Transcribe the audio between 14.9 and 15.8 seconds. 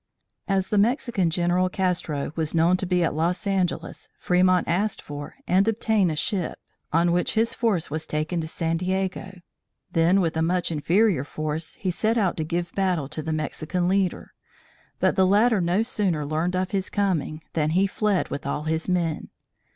but the latter